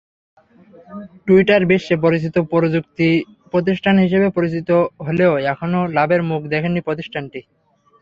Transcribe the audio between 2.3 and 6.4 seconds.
প্রযুক্তিপ্রতিষ্ঠান হিসেবে পরিচিত হলেও এখনো লাভের